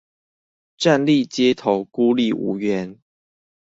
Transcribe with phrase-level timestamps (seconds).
[0.79, 2.97] 站立街頭孤立無援